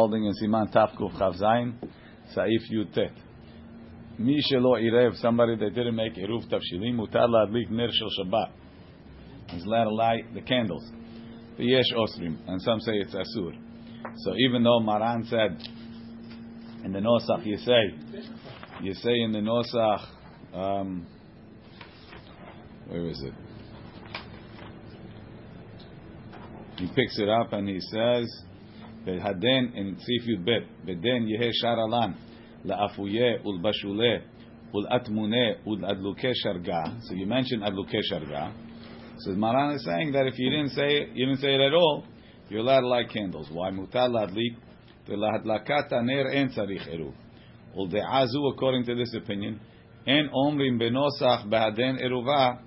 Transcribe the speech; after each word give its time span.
holding 0.00 0.24
in 0.24 0.32
Siman 0.32 0.72
Tafkuf 0.72 1.12
Chav 1.18 1.38
Zayin, 1.38 1.74
Saif 2.34 2.64
Yutet. 2.72 3.12
Mi 4.18 4.40
shelo 4.50 4.80
irev, 4.80 5.14
somebody 5.20 5.56
that 5.56 5.74
didn't 5.74 5.94
make 5.94 6.14
eruv 6.14 6.48
tafshilim, 6.48 6.94
mutar 6.94 7.28
ladlik 7.28 7.70
ner 7.70 7.90
shel 7.92 8.08
Shabbat. 8.18 8.50
He's 9.50 9.64
allowed 9.64 9.84
to 9.84 9.94
light 9.94 10.32
the 10.32 10.40
candles. 10.40 10.90
The 11.58 11.64
yesh 11.64 11.92
osrim, 11.94 12.38
and 12.48 12.62
some 12.62 12.80
say 12.80 12.92
it's 12.94 13.14
asur. 13.14 13.52
So 14.24 14.34
even 14.38 14.62
though 14.62 14.80
Maran 14.80 15.24
said 15.24 15.62
in 16.82 16.92
the 16.92 17.00
Nosach, 17.00 17.44
you 17.44 17.58
say, 17.58 18.30
you 18.82 18.94
say 18.94 19.20
in 19.20 19.32
the 19.32 19.40
Nosach, 19.40 20.06
um, 20.54 21.06
where 22.88 23.06
is 23.06 23.22
it? 23.22 23.34
He 26.78 26.86
picks 26.86 27.18
it 27.18 27.28
up 27.28 27.52
and 27.52 27.68
he 27.68 27.78
says, 27.80 28.44
"Behaden 29.18 29.74
in 29.74 29.96
Yud 29.96 30.44
Bet, 30.44 30.62
beden 30.86 31.26
yehe 31.28 31.50
sharalan 31.62 32.14
la'afuye 32.64 33.42
ulbashule 33.44 34.22
ulatmune 34.74 35.56
uladluke 35.66 36.32
sharga." 36.44 37.00
So 37.02 37.14
you 37.14 37.26
mentioned 37.26 37.62
adluke 37.62 38.00
sharga. 38.10 38.52
So 39.18 39.32
Maran 39.32 39.74
is 39.74 39.84
saying 39.84 40.12
that 40.12 40.26
if 40.26 40.38
you 40.38 40.50
didn't 40.50 40.70
say 40.70 41.02
it, 41.02 41.08
you 41.14 41.26
didn't 41.26 41.40
say 41.40 41.54
it 41.54 41.60
at 41.60 41.74
all, 41.74 42.04
you're 42.48 42.60
allowed 42.60 42.80
to 42.80 42.88
light 42.88 43.10
candles. 43.10 43.48
Why 43.52 43.70
mutar 43.70 44.08
ladlik? 44.08 44.56
Lahadlakata 45.08 46.04
ner 46.04 46.28
en 46.28 46.50
tzarich 46.50 46.86
eruv. 46.88 47.12
Ulde'azu, 47.76 48.52
according 48.52 48.84
to 48.84 48.94
this 48.94 49.12
opinion, 49.14 49.60
omrim 50.08 50.80
benosach 50.80 51.48
behaden 51.48 52.00
eruva 52.00 52.60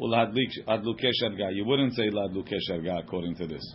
ulhadlik 0.00 0.64
adluke 0.66 1.10
sharga. 1.22 1.54
You 1.54 1.64
wouldn't 1.64 1.94
say 1.94 2.08
ladluke 2.10 2.54
sharga 2.70 3.00
according 3.00 3.34
to 3.36 3.46
this 3.46 3.74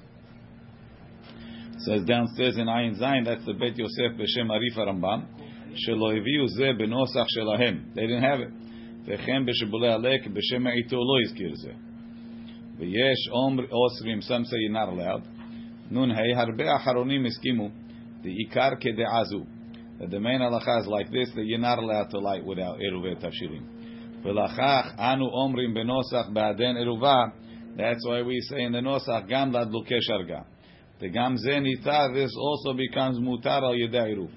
It 1.82 1.82
says 1.82 2.04
downstairs 2.04 2.56
in 2.56 2.66
Ayin 2.66 3.00
Zayin, 3.00 3.24
that's 3.24 3.44
the 3.44 3.54
Bet 3.54 3.76
Yosef 3.76 4.18
b'shem 4.18 4.50
Arif 4.50 4.76
Rambam. 4.76 5.26
שלא 5.74 6.12
הביאו 6.12 6.48
זה 6.48 6.70
בנוסח 6.78 7.24
שלהם. 7.28 7.80
They 7.94 8.06
didn't 8.06 8.22
have 8.22 8.40
it. 8.40 8.68
וכן 9.06 9.46
בשבולי 9.46 9.92
הלק 9.92 10.26
בשם 10.26 10.66
העיתו 10.66 10.96
לא 10.96 11.20
הזכיר 11.24 11.54
זה. 11.54 11.72
ויש 12.78 13.28
עומר 13.30 13.64
אוסרים, 13.72 14.18
some 14.18 14.44
say 14.44 14.56
you're 14.56 14.72
not 14.72 14.88
allowed. 14.88 15.28
נון 15.90 16.10
ה' 16.10 16.40
הרבה 16.40 16.76
אחרונים 16.76 17.26
הסכימו, 17.26 17.68
דעיקר 18.22 18.70
כדעה 18.80 19.24
זו. 19.24 19.40
That 19.98 20.10
the 20.10 20.20
main 20.20 20.40
halacha 20.40 20.80
is 20.80 20.86
like 20.86 21.10
this, 21.10 21.34
that 21.34 21.44
you're 21.44 21.58
not 21.58 21.78
allowed 21.78 22.10
to 22.10 22.18
light 22.18 22.44
without 22.44 22.78
עירובי 22.78 23.14
תבשילים. 23.18 23.62
ולכך 24.22 24.94
אנו 24.98 25.26
אומרים 25.28 25.74
בנוסח 25.74 26.28
בעדן 26.32 26.76
עירובה, 26.76 27.24
that's 27.76 28.04
why 28.06 28.22
we 28.22 28.40
say 28.50 28.60
in 28.60 28.72
the 28.72 28.80
נוסח 28.80 29.20
גם 29.28 29.52
לדלוקי 29.52 30.00
שרגה. 30.00 30.40
וגם 31.02 31.36
זה 31.36 31.60
ניתר, 31.60 32.06
this 32.14 32.30
also 32.30 32.72
becomes 32.76 33.20
מותר 33.20 33.64
על 33.66 33.74
ידי 33.80 34.02
עירוב. 34.02 34.30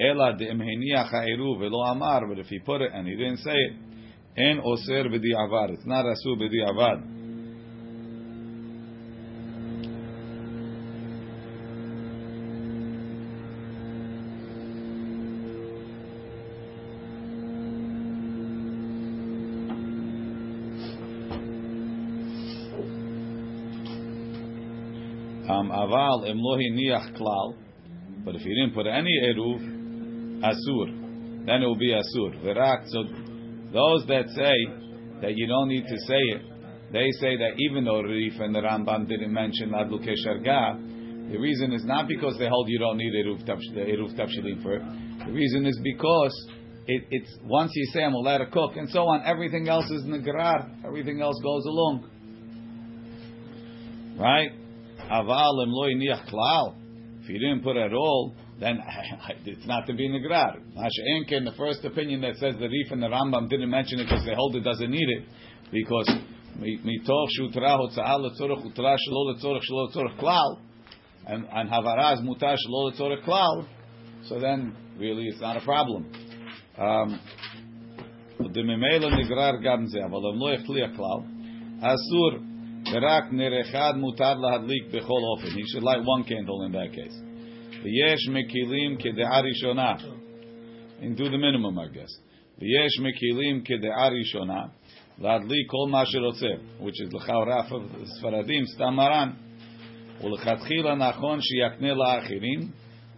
אלא 0.00 0.32
דאם 0.32 0.60
הניח 0.60 1.14
העירוב 1.14 1.60
ולא 1.60 1.90
אמר, 1.90 2.18
but 2.18 2.38
if 2.38 2.48
he 2.48 2.66
put 2.66 2.80
it 2.80 2.92
and 2.92 3.06
he 3.06 3.16
didn't 3.16 3.44
say 3.46 3.56
it, 3.70 3.88
אין 4.36 4.58
אוסר 4.58 5.02
בדיעבד, 5.08 5.68
it's 5.72 5.86
not 5.86 6.12
אסור 6.12 6.36
בדיעבד. 6.36 6.96
Um, 25.49 25.71
aval 25.71 26.29
em 26.29 26.37
lo 26.39 26.57
hiniach 26.57 27.17
klal, 27.17 27.55
but 28.23 28.35
if 28.35 28.45
you 28.45 28.55
didn't 28.55 28.73
put 28.73 28.87
any 28.87 29.11
eruv, 29.21 29.59
asur, 30.41 31.45
then 31.45 31.61
it 31.61 31.65
will 31.65 31.77
be 31.77 31.91
asur. 31.91 32.41
Verak. 32.43 32.87
So 32.87 33.03
those 33.73 34.05
that 34.07 34.29
say 34.29 35.21
that 35.21 35.35
you 35.35 35.47
don't 35.47 35.67
need 35.67 35.83
to 35.83 35.97
say 36.07 36.19
it, 36.19 36.41
they 36.93 37.09
say 37.19 37.35
that 37.37 37.55
even 37.57 37.85
though 37.85 38.01
Rif 38.01 38.39
and 38.39 38.53
the 38.53 38.59
Rambam 38.59 39.07
didn't 39.07 39.33
mention 39.33 39.71
ladluke 39.71 40.13
sharga, 40.25 41.31
the 41.31 41.37
reason 41.37 41.73
is 41.73 41.83
not 41.83 42.07
because 42.07 42.37
they 42.37 42.47
hold 42.47 42.69
you 42.69 42.79
don't 42.79 42.97
need 42.97 43.13
eruv 43.13 43.43
tafshilim 43.43 44.61
for 44.61 44.75
it. 44.75 44.83
The 45.25 45.31
reason 45.31 45.65
is 45.65 45.79
because 45.83 46.47
it, 46.85 47.03
it's 47.09 47.37
once 47.43 47.71
you 47.73 47.85
say 47.93 48.03
I'm 48.03 48.13
allowed 48.13 48.39
to 48.39 48.47
cook 48.47 48.75
and 48.75 48.89
so 48.89 49.07
on, 49.07 49.23
everything 49.25 49.67
else 49.67 49.89
is 49.89 50.03
negrar, 50.03 50.85
everything 50.85 51.21
else 51.21 51.39
goes 51.41 51.65
along, 51.65 52.09
right? 54.19 54.51
Aval 55.13 55.67
lo 55.67 55.87
iniach 55.87 56.29
klal. 56.29 56.75
If 57.21 57.29
you 57.29 57.39
didn't 57.39 57.63
put 57.63 57.77
at 57.77 57.93
all, 57.93 58.35
then 58.59 58.79
it's 59.45 59.65
not 59.67 59.85
to 59.87 59.93
be 59.93 60.09
negrar. 60.09 60.57
Masha'enke, 60.75 61.33
in 61.33 61.45
the 61.45 61.53
first 61.57 61.85
opinion 61.85 62.21
that 62.21 62.35
says 62.35 62.55
the 62.59 62.67
Rif 62.67 62.91
and 62.91 63.01
the 63.01 63.07
Rambam 63.07 63.49
didn't 63.49 63.69
mention 63.69 63.99
it 63.99 64.05
because 64.05 64.25
they 64.25 64.33
hold 64.35 64.55
it 64.55 64.61
doesn't 64.61 64.91
need 64.91 65.09
it. 65.09 65.23
Because 65.71 66.09
מתוך 66.59 67.29
שהותרה 67.29 67.73
הוצאה 67.73 68.17
לצורך 68.17 68.63
הותרה 68.63 68.95
שלא 68.97 69.33
לצורך 69.35 69.63
שלא 69.63 69.87
לצורך 69.89 70.19
klal, 70.19 70.59
and 71.27 71.73
הבהרה 71.73 72.11
אז 72.11 72.21
מותר 72.21 72.53
שלא 72.55 72.89
לצורך 72.89 73.29
so 74.23 74.39
then 74.39 74.73
really 74.97 75.27
it's 75.27 75.41
not 75.41 75.57
a 75.57 75.61
problem. 75.61 76.03
דממילא 78.51 79.09
נגרר 79.17 79.51
גם 79.63 79.85
זה, 79.85 79.99
אבל 80.05 80.17
אם 80.33 80.39
לא 80.39 80.53
יחלי 80.53 80.83
הכלל, 80.83 81.19
אסור 81.79 82.52
Verak 82.93 83.31
nerechad 83.31 83.95
mutad 83.97 84.37
lahadlik 84.37 84.91
bechol 84.93 85.23
ofen. 85.33 85.51
He 85.55 85.63
should 85.71 85.81
light 85.81 86.03
one 86.03 86.23
candle 86.25 86.61
in 86.63 86.71
that 86.73 86.91
case. 86.93 87.17
V'yesh 87.83 88.29
mekilim 88.29 89.01
kede'ah 89.01 89.41
rishona. 89.43 89.99
And 91.01 91.17
do 91.17 91.27
the 91.27 91.37
minimum, 91.37 91.79
I 91.79 91.87
guess. 91.87 92.15
V'yesh 92.61 92.99
mekilim 92.99 93.67
kede'ah 93.67 94.11
rishona. 94.11 94.69
Lahadlik 95.19 95.69
kol 95.71 95.87
ma 95.87 96.05
shirotzev. 96.05 96.81
Which 96.81 97.01
is 97.01 97.11
l'chaoraf 97.11 97.71
of 97.71 97.81
Sfaradim, 98.21 98.65
Stamaran. 98.77 99.37
U'lechatchila 100.21 100.95
nachon 100.95 101.41
sheyakne 101.41 101.95
la'achirim. 101.95 102.71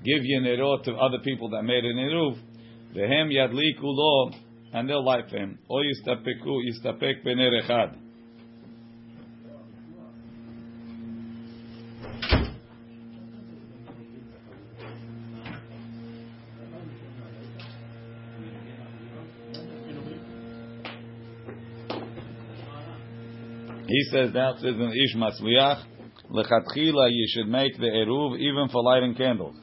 Give 0.06 0.22
yenerot 0.22 0.84
to 0.86 0.94
other 0.94 1.20
people 1.22 1.50
that 1.50 1.64
made 1.64 1.84
an 1.84 1.98
eruv. 1.98 2.38
V'hem 2.96 3.30
yadliku 3.30 3.84
lo. 3.84 4.32
And 4.72 4.90
they'll 4.90 5.04
light 5.04 5.30
for 5.30 5.38
him. 5.38 5.60
O 5.70 5.82
yistapekhu 5.82 6.62
yistapek 6.64 7.26
b'ner 7.26 7.62
echad. 7.62 8.05
He 23.96 24.04
says 24.12 24.34
that 24.34 24.56
says 24.60 24.76
in 24.76 24.92
Ish 24.92 25.16
Matzliach, 25.16 25.86
you 27.08 27.28
should 27.30 27.48
make 27.48 27.78
the 27.78 27.86
eruv 27.86 28.38
even 28.38 28.68
for 28.68 28.84
lighting 28.84 29.16
candles. 29.16 29.56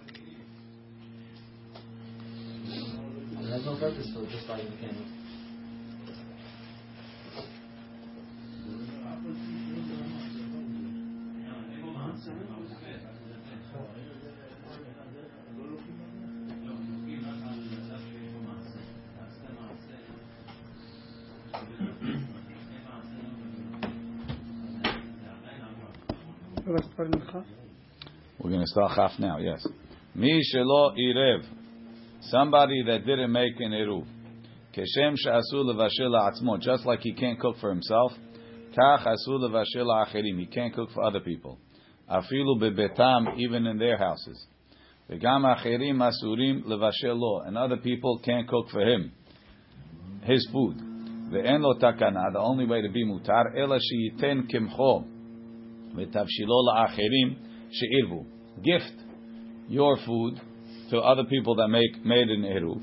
There's 3.43 3.67
no 3.67 3.77
purpose 3.79 4.11
for 4.15 4.25
just 4.25 4.49
lighting 4.49 4.71
the 4.71 4.77
candle. 4.79 5.13
We're 26.73 28.51
going 28.51 28.61
to 28.61 28.67
start 28.67 28.93
half 28.93 29.19
now, 29.19 29.39
yes. 29.39 29.67
Mi 30.15 30.41
shelo 30.55 30.97
irev. 30.99 31.45
Somebody 32.23 32.83
that 32.85 33.05
didn't 33.05 33.31
make 33.31 33.61
an 33.61 33.73
eruv. 33.73 34.07
Keshem 34.75 35.15
she'asu 35.17 35.65
levashil 35.65 36.15
atzmo. 36.15 36.59
Just 36.61 36.87
like 36.87 37.01
he 37.01 37.13
can't 37.13 37.39
cook 37.39 37.57
for 37.61 37.69
himself. 37.69 38.13
Kach 38.77 39.07
asu 39.07 39.29
levashil 39.29 39.87
acherim. 39.87 40.39
He 40.39 40.47
can't 40.47 40.75
cook 40.75 40.91
for 40.95 41.05
other 41.05 41.21
people. 41.21 41.59
Afilu 42.11 42.59
bebetam, 42.59 43.39
even 43.39 43.67
in 43.67 43.77
their 43.79 43.99
houses. 43.99 44.47
V'gam 45.11 45.45
acherim 45.45 45.97
asurim 45.97 46.65
levashil 46.65 47.19
lo. 47.19 47.41
And 47.41 47.59
other 47.59 47.77
people 47.77 48.19
can't 48.25 48.49
cook 48.49 48.71
for 48.71 48.81
him. 48.81 49.13
His 50.23 50.49
food. 50.51 50.79
Ve'en 50.79 51.61
lo 51.61 51.75
takana. 51.75 52.33
The 52.33 52.39
only 52.39 52.65
way 52.65 52.81
to 52.81 52.89
be 52.89 53.05
mutar. 53.05 53.55
Ela 53.59 53.79
she'yiten 53.79 54.49
kimcho. 54.51 55.12
V'tavshilo 55.95 56.65
la'acherim 56.69 57.37
she'irvu. 57.71 58.25
Gift 58.63 58.95
your 59.69 59.97
food 60.05 60.41
to 60.91 60.99
other 60.99 61.25
people 61.25 61.55
that 61.57 61.69
make 61.69 62.05
made 62.05 62.29
an 62.29 62.43
eruv 62.43 62.81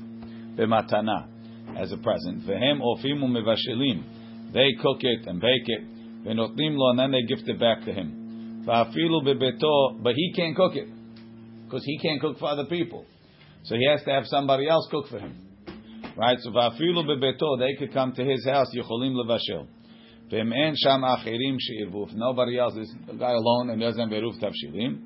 b'matana 0.56 1.28
as 1.76 1.92
a 1.92 1.96
present. 1.98 2.42
Vehem 2.42 2.80
ofimu 2.80 3.24
mevashilim. 3.24 4.52
They 4.52 4.70
cook 4.82 4.98
it 5.00 5.26
and 5.26 5.40
bake 5.40 5.66
it. 5.66 5.82
V'notnim 6.24 6.76
lo 6.76 6.90
and 6.90 6.98
then 6.98 7.12
they 7.12 7.22
gift 7.22 7.48
it 7.48 7.58
back 7.60 7.84
to 7.84 7.92
him. 7.92 8.64
Va'afilu 8.66 9.22
bebeto, 9.24 10.02
but 10.02 10.14
he 10.14 10.32
can't 10.34 10.56
cook 10.56 10.74
it. 10.74 10.88
because 11.70 11.84
he 11.84 11.98
can't 11.98 12.20
cook 12.20 12.38
for 12.38 12.48
other 12.48 12.64
people. 12.64 13.04
So 13.64 13.76
he 13.76 13.86
has 13.88 14.02
to 14.04 14.10
have 14.10 14.24
somebody 14.26 14.68
else 14.68 14.88
cook 14.90 15.06
for 15.08 15.20
him. 15.20 15.36
Right? 16.16 16.36
So 16.40 16.50
va'afilu 16.50 17.04
bebeto, 17.04 17.58
they 17.58 17.76
could 17.78 17.92
come 17.94 18.12
to 18.12 18.24
his 18.24 18.44
house, 18.44 18.66
yicholim 18.74 19.14
levashel. 19.14 19.66
V'em 20.30 20.52
en 20.52 20.74
sham 20.76 21.02
achirim 21.02 21.58
nobody 22.14 22.58
else 22.58 22.76
is 22.76 22.94
a 23.10 23.16
guy 23.16 23.32
alone 23.32 23.70
and 23.70 23.80
doesn't 23.80 24.00
have 24.00 24.10
eruv 24.10 24.40
tavshilim. 24.40 25.00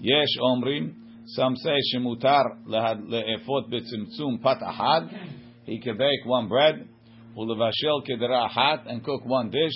Yesh 0.00 0.38
omrim, 0.40 0.94
some 1.26 1.56
say 1.56 1.76
shemutar 1.92 2.44
le'efot 2.68 3.72
betzimtzum 3.72 4.40
pat 4.40 4.58
ahad. 4.62 5.10
He 5.64 5.80
can 5.80 5.98
bake 5.98 6.24
one 6.24 6.48
bread, 6.48 6.88
ulevashel 7.36 8.06
kedera 8.08 8.48
ahat, 8.48 8.88
and 8.88 9.04
cook 9.04 9.26
one 9.26 9.50
dish, 9.50 9.74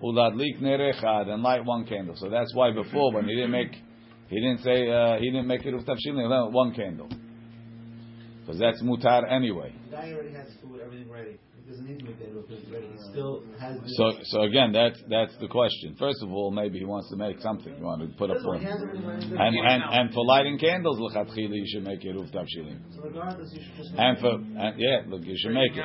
uladlik 0.00 0.60
nerechad, 0.62 1.28
and 1.28 1.42
light 1.42 1.64
one 1.64 1.84
candle. 1.84 2.14
So 2.16 2.30
that's 2.30 2.54
why 2.54 2.70
before, 2.70 3.12
when 3.12 3.24
he 3.24 3.34
didn't 3.34 3.50
make, 3.50 3.72
he 4.28 4.36
didn't 4.36 4.62
say, 4.62 4.88
uh, 4.88 5.18
he 5.18 5.30
didn't 5.30 5.48
make 5.48 5.62
he 5.62 5.70
left 5.72 6.52
one 6.52 6.72
candle. 6.72 7.08
Because 8.40 8.60
that's 8.60 8.80
mutar 8.80 9.28
anyway. 9.28 9.74
The 9.90 9.96
guy 9.96 10.12
already 10.12 10.34
has 10.34 10.46
food, 10.62 10.80
everything 10.80 11.10
ready. 11.10 11.38
He 11.66 11.72
doesn't 11.72 11.88
need 11.88 11.98
to 11.98 12.04
make 12.04 12.18
that 12.20 12.32
real 12.32 12.44
quick 12.44 12.60
ready. 12.70 12.86
He 12.86 12.98
still 13.10 13.42
has 13.58 13.74
the. 13.82 13.88
So, 13.98 14.12
so 14.30 14.42
again, 14.42 14.70
that's 14.70 15.02
that's 15.10 15.34
the 15.40 15.48
question. 15.48 15.96
First 15.98 16.22
of 16.22 16.30
all, 16.30 16.52
maybe 16.52 16.78
he 16.78 16.84
wants 16.84 17.10
to 17.10 17.16
make 17.16 17.40
something. 17.40 17.74
You 17.76 17.84
want 17.84 18.02
to 18.02 18.16
put 18.16 18.30
up 18.30 18.36
First 18.36 18.46
of 18.46 18.54
one. 18.54 18.60
he 18.60 18.66
has 18.66 18.78
everything 18.80 19.04
ready. 19.04 19.26
And 19.26 19.56
and 19.58 19.82
and 19.82 20.14
for 20.14 20.24
lighting 20.24 20.60
candles, 20.60 20.96
lechatchila, 21.00 21.56
you 21.58 21.66
should 21.66 21.82
make 21.82 22.02
eruv 22.02 22.30
tavshilim. 22.30 22.78
So 22.94 23.02
regardless, 23.02 23.50
you 23.52 23.62
should 23.66 23.76
just. 23.82 23.90
And 23.98 24.16
for 24.20 24.34
and 24.34 24.78
yeah, 24.78 25.02
look, 25.08 25.24
you 25.26 25.34
should 25.36 25.54
make 25.54 25.72
it. 25.74 25.82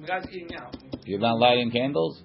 The 0.00 0.06
guy's 0.06 0.24
eating 0.30 0.54
out. 0.54 0.76
You're 1.04 1.18
not 1.18 1.36
lighting 1.36 1.72
candles. 1.72 2.22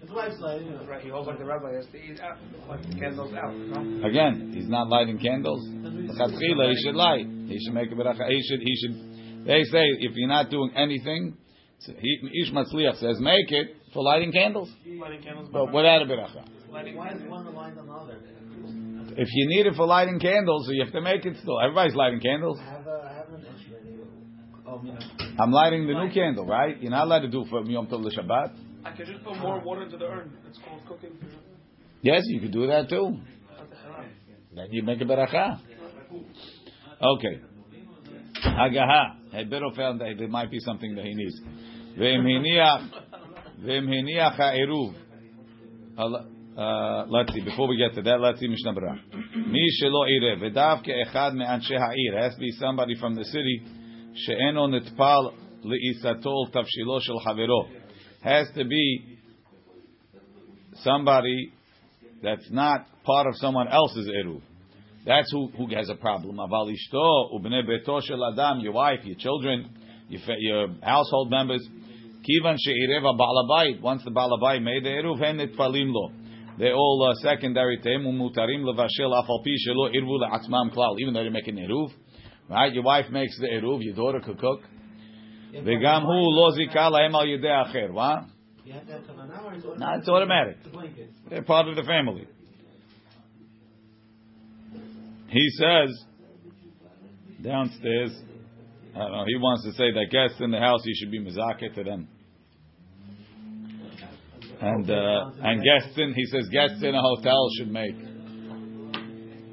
His 0.00 0.10
wife's 0.12 0.38
like, 0.38 0.60
you 0.60 0.70
know, 0.70 0.84
Right, 0.86 1.02
he 1.02 1.08
holds 1.08 1.26
like 1.26 1.38
the 1.38 1.44
rabbi 1.44 1.74
has 1.74 1.86
to 1.86 1.96
eat 1.98 2.20
out, 2.20 2.36
like 2.68 2.82
the 2.86 2.94
candles 3.00 3.32
out. 3.34 3.50
Again, 4.04 4.52
he's 4.54 4.68
not 4.68 4.88
lighting 4.88 5.18
candles. 5.18 5.66
Lechatchila, 5.66 6.70
he 6.70 6.76
should 6.84 6.94
light. 6.94 7.26
He 7.48 7.58
should 7.64 7.74
make 7.74 7.90
a 7.90 7.94
beracha. 7.96 8.28
He 8.28 8.40
should. 8.46 8.60
He 8.60 8.76
should. 8.76 9.13
They 9.46 9.62
say 9.64 9.84
if 10.00 10.12
you're 10.14 10.28
not 10.28 10.50
doing 10.50 10.70
anything, 10.74 11.36
so 11.80 11.92
Ish 11.92 12.52
Matzliach 12.52 12.98
says 12.98 13.18
make 13.20 13.50
it 13.52 13.76
for 13.92 14.02
lighting 14.02 14.32
candles, 14.32 14.70
Lighting 14.86 15.22
candles. 15.22 15.50
but 15.52 15.66
without 15.72 16.02
a 16.02 16.06
beracha. 16.06 16.44
Lighting 16.70 16.96
why 16.96 17.10
is 17.12 17.22
one 17.28 17.46
aligned 17.46 17.78
on 17.78 17.86
the 17.86 17.92
other? 17.92 18.18
If 19.16 19.28
you 19.32 19.48
need 19.48 19.66
it 19.66 19.74
for 19.76 19.86
lighting 19.86 20.18
candles, 20.18 20.66
so 20.66 20.72
you 20.72 20.82
have 20.82 20.92
to 20.92 21.00
make 21.00 21.24
it 21.24 21.36
still. 21.40 21.60
Everybody's 21.60 21.94
lighting 21.94 22.20
candles. 22.20 22.58
I 22.60 22.64
have, 22.64 22.86
a, 22.86 23.08
I 23.10 23.14
have 23.14 23.28
an 23.28 23.46
oh, 24.66 24.82
yeah. 24.84 25.26
I'm 25.38 25.52
lighting 25.52 25.86
the 25.86 25.92
new 25.92 26.12
candle, 26.12 26.46
right? 26.46 26.80
You're 26.80 26.90
not 26.90 27.04
allowed 27.04 27.20
to 27.20 27.28
do 27.28 27.44
for 27.44 27.60
from 27.62 27.70
Yom 27.70 27.86
Tov 27.86 28.04
Shabbat. 28.06 28.56
I 28.84 28.90
could 28.92 29.06
just 29.06 29.22
put 29.24 29.38
more 29.38 29.60
water 29.60 29.82
into 29.82 29.98
the 29.98 30.06
urn. 30.06 30.32
It's 30.48 30.58
called 30.58 30.80
cooking. 30.88 31.12
Yes, 32.02 32.22
you 32.26 32.40
could 32.40 32.52
do 32.52 32.66
that 32.66 32.88
too. 32.88 33.18
Then 34.54 34.66
you 34.70 34.82
make 34.82 35.00
a 35.00 35.04
beracha. 35.04 35.60
Okay. 37.00 37.40
Hagaha. 38.44 39.16
Hebero 39.34 39.74
found 39.74 40.00
that 40.00 40.14
there 40.18 40.28
might 40.28 40.50
be 40.50 40.60
something 40.60 40.94
that 40.94 41.04
he 41.04 41.14
needs. 41.14 41.40
Uh, 46.56 47.04
let's 47.08 47.32
see. 47.32 47.40
Before 47.40 47.66
we 47.66 47.76
get 47.76 47.94
to 47.96 48.02
that, 48.02 48.20
let's 48.20 48.38
see 48.38 48.46
Mishnah 48.46 48.74
Berurah. 48.74 48.98
Mi 49.48 49.68
shelo 49.82 50.06
irev 50.08 50.38
v'dav 50.40 50.84
ke'echad 50.86 51.34
me'anshe 51.34 51.76
ha'ir. 51.76 52.16
Has 52.20 52.34
to 52.34 52.40
be 52.40 52.52
somebody 52.52 52.94
from 52.94 53.16
the 53.16 53.24
city 53.24 53.62
she'eno 54.14 54.68
nitpal 54.68 55.32
le'isato 55.64 56.48
tavshilo 56.52 57.00
shel 57.02 57.20
havero. 57.26 57.68
Has 58.22 58.48
to 58.54 58.64
be 58.64 59.18
somebody 60.82 61.52
that's 62.22 62.48
not 62.50 62.86
part 63.02 63.26
of 63.26 63.34
someone 63.36 63.66
else's 63.66 64.08
eruv. 64.08 64.40
That's 65.06 65.30
who, 65.30 65.48
who 65.56 65.66
has 65.74 65.90
a 65.90 65.96
problem. 65.96 66.36
Aval 66.36 66.72
ishto 66.72 67.34
ubnei 67.34 67.62
beto 67.62 68.00
shel 68.02 68.24
adam, 68.24 68.60
your 68.60 68.72
wife, 68.72 69.00
your 69.04 69.16
children, 69.16 69.68
your, 70.08 70.20
your 70.38 70.68
household 70.82 71.30
members. 71.30 71.66
Kivan 72.22 72.56
she'irev 72.58 73.02
ba'alabayit. 73.02 73.82
Once 73.82 74.02
the 74.04 74.10
ba'alabayit 74.10 74.62
made 74.62 74.84
the 74.84 74.88
eruv, 74.88 75.18
hen 75.18 75.36
lo. 75.92 76.10
They 76.58 76.70
all 76.70 77.10
uh, 77.10 77.14
secondary 77.22 77.78
to 77.78 77.90
him. 77.90 78.04
Umutarim 78.04 78.62
levashel 78.62 79.12
afal 79.12 79.44
pi 79.44 79.56
shelo 79.68 79.94
irvu 79.94 80.20
le'atzmam 80.20 80.74
klal. 80.74 80.98
Even 81.00 81.12
though 81.12 81.24
they 81.24 81.28
make 81.28 81.48
an 81.48 81.56
eruv, 81.56 81.90
right? 82.48 82.72
Your 82.72 82.84
wife 82.84 83.10
makes 83.10 83.38
the 83.38 83.48
eruv. 83.48 83.82
Your 83.82 83.94
daughter 83.94 84.20
could 84.20 84.38
cook. 84.38 84.60
V'gam 85.52 86.02
hu 86.02 86.12
lo 86.12 86.50
zika 86.52 86.90
lahem 86.90 87.12
al 87.12 87.26
yedei 87.26 87.44
acher. 87.44 87.92
What? 87.92 88.24
You 88.64 88.72
have 88.72 88.86
to 88.86 88.92
have 88.92 89.02
kavanah 89.02 89.44
or 89.44 89.52
it's 89.52 89.64
automatic? 89.66 89.78
No, 89.78 89.98
it's 89.98 90.08
automatic. 90.08 90.56
It's 90.60 90.66
a 90.66 90.70
blanket. 90.70 91.10
They're 91.28 91.42
part 91.42 91.68
of 91.68 91.76
the 91.76 91.82
family. 91.82 92.26
He 95.34 95.48
says 95.58 95.90
downstairs. 97.42 98.12
I 98.94 98.98
don't 98.98 99.12
know. 99.12 99.24
He 99.26 99.34
wants 99.36 99.64
to 99.64 99.72
say 99.72 99.90
that 99.90 100.06
guests 100.12 100.40
in 100.40 100.52
the 100.52 100.60
house, 100.60 100.80
he 100.84 100.94
should 100.94 101.10
be 101.10 101.18
mizakeh 101.18 101.74
to 101.74 101.82
them. 101.82 102.08
And 104.60 104.88
uh, 104.88 105.30
and 105.42 105.60
guests 105.60 105.98
in, 105.98 106.14
he 106.14 106.24
says 106.26 106.48
guests 106.52 106.80
in 106.82 106.94
a 106.94 107.00
hotel 107.00 107.48
should 107.58 107.72
make. 107.72 107.96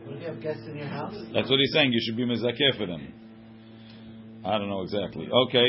What 0.06 0.16
if 0.16 0.22
you 0.22 0.28
have 0.28 0.42
guests 0.42 0.62
in 0.68 0.78
your 0.78 0.86
house? 0.86 1.16
That's 1.33 1.50
what 1.50 1.60
he's 1.60 1.74
saying. 1.74 1.92
You 1.92 2.00
should 2.06 2.16
be 2.16 2.25
mizakeh 2.25 2.77
for 2.77 2.86
them. 2.86 3.13
I 4.45 4.60
don't 4.60 4.69
know 4.69 4.84
exactly. 4.84 5.27
Okay. 5.48 5.68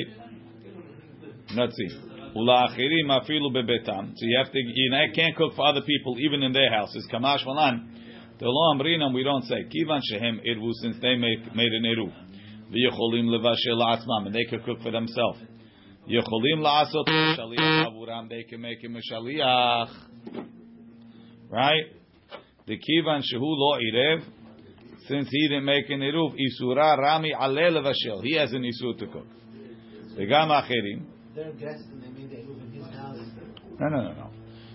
Let's 1.54 1.74
see. 1.74 1.88
Ula'achirim 2.36 3.08
afilu 3.08 3.50
bebetam. 3.50 4.12
So 4.14 4.26
you 4.26 4.38
have 4.42 4.52
to, 4.52 4.58
you 4.58 4.90
know, 4.90 5.04
can't 5.14 5.34
cook 5.36 5.54
for 5.56 5.66
other 5.66 5.82
people 5.82 6.16
even 6.20 6.42
in 6.42 6.52
their 6.52 6.70
houses. 6.70 7.08
Kamash 7.10 7.46
malan. 7.46 8.01
The 8.42 8.48
lo 8.48 8.74
amrinam 8.74 9.14
we 9.14 9.22
don't 9.22 9.44
say. 9.44 9.62
Kivan 9.70 10.00
shehem 10.02 10.40
irvu 10.44 10.72
since 10.82 10.96
they 11.00 11.14
make, 11.14 11.54
made 11.54 11.70
an 11.72 11.84
iruv. 11.84 12.12
V'yecholim 12.72 13.28
levashel 13.28 13.76
la'atzmam 13.76 14.26
and 14.26 14.34
they 14.34 14.42
could 14.50 14.64
cook 14.64 14.82
for 14.82 14.90
themselves. 14.90 15.38
Yecholim 16.10 16.58
la'asot 16.58 17.06
shaliach 17.06 17.86
avuram. 17.86 18.28
They 18.28 18.42
can 18.42 18.60
make 18.60 18.82
him 18.82 18.96
a 18.96 19.00
shaliach. 19.00 19.90
Right? 21.50 21.84
The 22.66 22.78
kivan 22.78 23.20
shehu 23.20 23.42
lo 23.42 23.78
irev. 23.78 24.24
Since 25.06 25.28
he 25.30 25.48
didn't 25.48 25.64
make 25.64 25.88
an 25.90 26.00
iruv, 26.00 26.34
isura 26.34 26.98
rami 26.98 27.32
ale 27.40 27.70
levashel. 27.70 28.24
He 28.24 28.34
has 28.38 28.52
an 28.52 28.62
isur 28.62 28.98
to 28.98 29.06
cook. 29.06 29.26
V'gam 30.18 30.50
achirim. 30.50 31.04
They're 31.36 31.52
guests 31.52 31.86
and 31.92 32.02
they 32.02 32.08
made 32.08 32.30
the 32.30 32.36
eruv 32.38 32.60
in 32.60 32.72
his 32.72 32.92
house. 32.92 33.18
No, 33.78 33.88
no, 33.88 34.02
no, 34.02 34.12
no. 34.14 34.30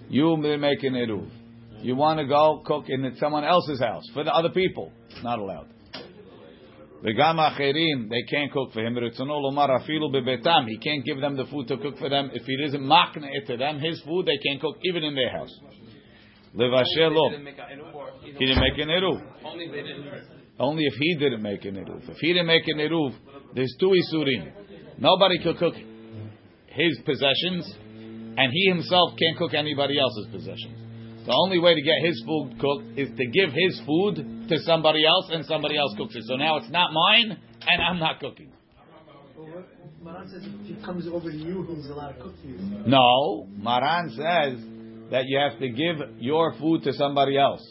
You 0.08 0.38
may 0.38 0.56
make 0.56 0.82
an 0.84 0.94
eruv. 0.94 1.30
You 1.82 1.96
want 1.96 2.20
to 2.20 2.26
go 2.26 2.64
cook 2.66 2.86
in 2.88 3.16
someone 3.20 3.44
else's 3.44 3.80
house 3.80 4.04
for 4.14 4.24
the 4.24 4.34
other 4.34 4.50
people. 4.50 4.92
Not 5.24 5.40
allowed. 5.40 5.68
V'gam 7.04 7.38
acherim, 7.38 8.10
they 8.10 8.24
can't 8.30 8.52
cook 8.52 8.74
for 8.74 8.84
him. 8.84 8.96
Ritzono 8.96 9.40
lomar 9.40 9.70
afilu 9.70 10.12
bebetam. 10.12 10.68
He 10.68 10.78
can't 10.80 11.06
give 11.06 11.22
them 11.22 11.38
the 11.38 11.46
food 11.46 11.68
to 11.68 11.78
cook 11.78 12.00
for 12.00 12.10
them. 12.10 12.32
If 12.34 12.44
he 12.44 12.58
doesn't 12.58 12.82
makna 12.82 13.28
it 13.32 13.46
to 13.48 13.58
them, 13.58 13.80
his 13.80 14.02
food, 14.02 14.26
they 14.26 14.38
can't 14.38 14.60
cook 14.60 14.78
even 14.84 15.04
in 15.04 15.14
their 15.14 15.32
house. 15.32 15.54
Levashel 16.56 17.14
lo. 17.14 17.30
He 17.30 17.36
didn't 17.36 17.44
make 17.44 17.58
a 17.60 17.62
eruv 17.62 17.94
or 17.94 18.10
he 18.24 18.32
He 18.32 18.46
didn't 18.48 18.62
make 18.62 18.78
an 18.80 18.90
eruv. 18.90 19.22
Only 19.46 19.66
if. 19.66 20.24
Only 20.60 20.84
if 20.86 20.94
he 21.00 21.16
didn't 21.20 21.44
make 21.44 21.66
an 21.66 21.76
eruv. 21.76 22.10
If 22.10 22.18
he 22.18 22.34
didn't 22.34 22.48
make 22.48 22.68
an 22.68 22.80
eruv, 22.80 23.14
there's 23.54 23.76
two 23.80 23.94
isurim. 23.94 24.52
Nobody 24.98 25.38
could 25.44 25.58
cook 25.58 25.76
his 26.66 27.00
possessions, 27.06 27.72
and 28.38 28.52
he 28.52 28.70
himself 28.70 29.12
can't 29.20 29.38
cook 29.38 29.54
anybody 29.54 30.00
else's 30.00 30.28
possessions. 30.32 30.87
The 31.28 31.34
only 31.36 31.60
way 31.60 31.76
to 31.76 31.82
get 31.82 31.96
his 32.02 32.24
food 32.26 32.58
cooked 32.58 32.98
is 32.98 33.10
to 33.10 33.26
give 33.28 33.50
his 33.54 33.82
food 33.86 34.48
to 34.48 34.58
somebody 34.60 35.06
else, 35.06 35.30
and 35.30 35.46
somebody 35.46 35.78
else 35.78 35.94
cooks 35.98 36.16
it. 36.16 36.24
So 36.26 36.38
now 36.38 36.56
it's 36.56 36.70
not 36.70 36.94
mine, 36.94 37.38
and 37.68 37.82
I'm 37.82 38.00
not 38.00 38.22
cooking. 38.22 38.50
Well, 39.38 39.66
Maran 40.02 40.30
says 40.30 40.44
if 40.46 40.78
he 40.78 40.82
comes 40.86 41.06
over 41.06 41.30
to 41.30 41.38
you, 41.38 41.68
he's 41.76 41.90
allowed 41.90 42.14
to 42.14 42.24
cook 42.24 42.34
for 42.42 42.48
you. 42.48 42.58
No, 42.88 43.46
Maran 43.58 44.10
says 44.12 44.64
that 45.12 45.26
you 45.28 45.38
have 45.38 45.60
to 45.60 45.68
give 45.68 45.98
your 46.18 46.54
food 46.60 46.84
to 46.84 46.94
somebody 46.94 47.38
else, 47.38 47.62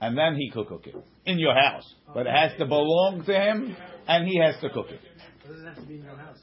and 0.00 0.16
then 0.16 0.36
he 0.36 0.48
could 0.52 0.68
cook 0.68 0.86
it 0.86 0.94
in 1.26 1.40
your 1.40 1.54
house. 1.54 1.92
But 2.14 2.28
it 2.28 2.32
has 2.32 2.56
to 2.58 2.66
belong 2.66 3.24
to 3.26 3.34
him, 3.34 3.76
and 4.06 4.28
he 4.28 4.38
has 4.38 4.54
to 4.60 4.70
cook 4.70 4.90
it. 4.90 5.00
It 5.44 5.48
doesn't 5.48 5.66
have 5.66 5.74
to 5.74 5.82
be 5.82 5.96
in 5.96 6.04
your 6.04 6.16
house. 6.16 6.38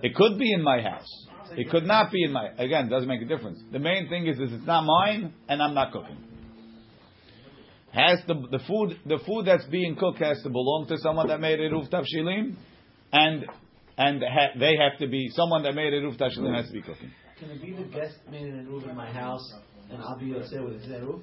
It 0.00 0.14
could 0.14 0.38
be 0.38 0.52
in 0.52 0.62
my 0.62 0.80
house. 0.80 1.26
It 1.56 1.70
could 1.70 1.84
not 1.84 2.10
be 2.12 2.24
in 2.24 2.32
my. 2.32 2.48
Again, 2.58 2.86
it 2.86 2.90
doesn't 2.90 3.08
make 3.08 3.22
a 3.22 3.26
difference. 3.26 3.58
The 3.72 3.78
main 3.78 4.08
thing 4.08 4.26
is, 4.26 4.38
is 4.38 4.52
it's 4.52 4.66
not 4.66 4.84
mine, 4.84 5.32
and 5.48 5.62
I'm 5.62 5.74
not 5.74 5.92
cooking. 5.92 6.18
Has 7.92 8.18
the 8.26 8.34
the 8.50 8.58
food 8.66 8.98
the 9.06 9.18
food 9.26 9.46
that's 9.46 9.64
being 9.66 9.96
cooked 9.96 10.18
has 10.18 10.42
to 10.42 10.50
belong 10.50 10.86
to 10.88 10.98
someone 10.98 11.28
that 11.28 11.40
made 11.40 11.60
eruv 11.60 11.88
tavshilim, 11.90 12.56
and 13.12 13.44
and 13.96 14.22
ha, 14.22 14.48
they 14.58 14.76
have 14.76 14.98
to 14.98 15.06
be 15.06 15.28
someone 15.30 15.62
that 15.62 15.74
made 15.74 15.92
eruv 15.92 16.18
tavshilim 16.18 16.56
has 16.56 16.66
to 16.66 16.72
be 16.72 16.82
cooking. 16.82 17.12
Can 17.38 17.50
it 17.50 17.62
be 17.62 17.72
the 17.72 17.84
guest 17.84 18.16
made 18.30 18.46
an 18.46 18.66
eruv 18.66 18.88
in 18.88 18.96
my 18.96 19.10
house 19.10 19.52
and 19.90 20.02
I'll 20.02 20.18
be 20.18 20.34
upset 20.34 20.64
with 20.64 20.82
his 20.82 20.90
eruv? 20.90 21.22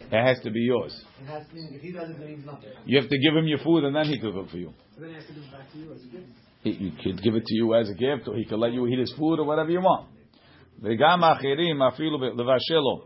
It 0.00 0.26
has 0.26 0.42
to 0.44 0.50
be 0.50 0.60
yours. 0.60 0.98
It 1.22 1.26
has 1.26 1.46
to 1.46 1.54
be, 1.54 1.60
if 1.72 1.82
he 1.82 1.92
does 1.92 2.08
it, 2.08 2.18
then 2.18 2.36
he's 2.36 2.44
nothing. 2.44 2.70
You 2.86 3.00
have 3.00 3.10
to 3.10 3.18
give 3.18 3.36
him 3.36 3.46
your 3.46 3.58
food, 3.58 3.84
and 3.84 3.94
then 3.94 4.06
he 4.06 4.18
could 4.18 4.32
cook 4.32 4.46
it 4.46 4.50
for 4.50 4.56
you. 4.56 4.72
So 4.94 5.02
then 5.02 5.10
he 5.10 5.14
has 5.16 5.26
to 5.26 5.32
give 5.34 5.42
it 5.44 5.52
back 5.52 5.70
to 5.72 5.78
you 5.78 5.92
as 5.92 6.02
a 6.02 6.06
gift 6.06 6.26
He, 6.63 6.71
you 6.71 6.91
could 6.91 7.21
give 7.21 7.35
it 7.35 7.45
to 7.45 7.55
you 7.55 7.75
as 7.75 7.89
a 7.89 7.93
gift, 7.93 8.27
or 8.27 8.35
he 8.35 8.45
could 8.45 8.59
let 8.59 8.73
you 8.73 8.87
eat 8.87 8.99
his 8.99 9.13
food, 9.17 9.39
or 9.39 9.45
whatever 9.45 9.69
you 9.69 9.81
want. 9.81 10.07
וגם 10.81 11.23
אחרים 11.23 11.81
אפילו 11.81 12.17
לבשלו. 12.17 13.01